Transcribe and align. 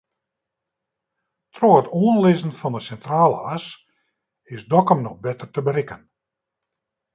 Troch 1.55 1.77
it 1.81 1.91
oanlizzen 2.01 2.53
fan 2.59 2.75
de 2.75 2.81
Sintrale 2.87 3.39
As 3.55 3.65
is 4.53 4.67
Dokkum 4.71 4.99
no 5.03 5.11
better 5.25 5.47
te 5.53 5.61
berikken. 5.67 6.01